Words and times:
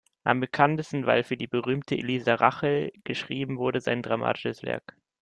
Am 0.23 0.39
bekanntesten, 0.39 1.05
weil 1.05 1.23
für 1.23 1.37
die 1.37 1.45
berühmte 1.45 1.95
Elisa 1.95 2.33
Rachel 2.33 2.91
geschrieben, 3.03 3.59
wurde 3.59 3.81
sein 3.81 4.01
dramatisches 4.01 4.63
Werk 4.63 4.95